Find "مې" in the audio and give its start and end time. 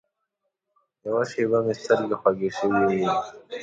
1.65-1.73